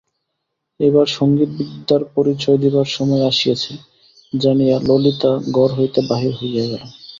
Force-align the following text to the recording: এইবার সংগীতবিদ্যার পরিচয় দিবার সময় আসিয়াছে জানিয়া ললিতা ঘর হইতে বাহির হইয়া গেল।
এইবার 0.79 1.07
সংগীতবিদ্যার 1.17 2.01
পরিচয় 2.15 2.57
দিবার 2.57 2.87
সময় 2.89 3.23
আসিয়াছে 3.27 3.73
জানিয়া 4.33 4.75
ললিতা 4.87 5.31
ঘর 5.51 5.69
হইতে 5.77 5.99
বাহির 6.09 6.33
হইয়া 6.39 6.63
গেল। 6.63 6.83